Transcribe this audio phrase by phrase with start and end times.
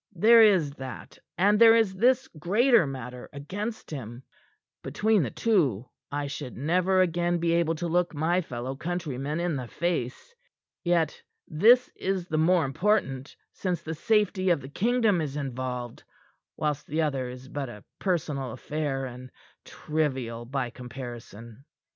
[0.15, 4.23] There is that, and there is this greater matter against him.
[4.81, 9.55] Between the two, I should never again be able to look my fellow countrymen in
[9.57, 10.33] the face.
[10.83, 16.01] Yet this is the more important since the safety of the kingdom is involved;
[16.57, 19.29] whilst the other is but a personal affair, and
[19.65, 21.63] trivial by comparison.